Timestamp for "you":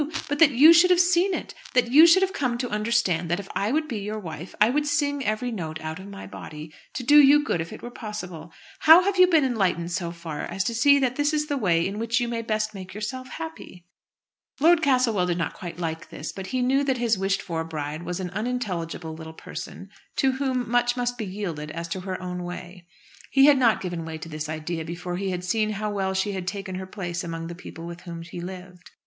0.49-0.73, 1.91-2.07, 7.21-7.43, 9.19-9.27, 12.19-12.27